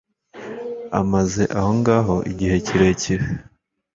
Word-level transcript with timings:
amaze 0.99 1.43
ahongaho 1.59 2.15
igihe 2.31 2.55
kirekire 2.65 3.25